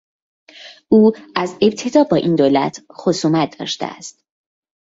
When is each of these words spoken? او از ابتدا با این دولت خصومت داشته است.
او 0.91 1.11
از 1.35 1.57
ابتدا 1.61 2.03
با 2.03 2.17
این 2.17 2.35
دولت 2.35 2.85
خصومت 2.91 3.59
داشته 3.59 3.85
است. 3.85 4.21